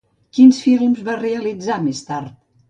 Quins 0.37 0.61
films 0.67 1.03
va 1.09 1.17
realitzar 1.19 1.77
més 1.85 2.03
tard? 2.09 2.35